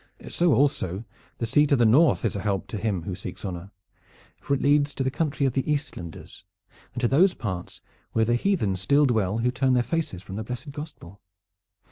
[0.31, 1.05] So also
[1.37, 3.69] the sea to the north is a help to him who seeks honor,
[4.41, 6.43] for it leads to the country of the Eastlanders
[6.95, 7.81] and to those parts
[8.13, 11.21] where the heathen still dwell who turn their faces from the blessed Gospel.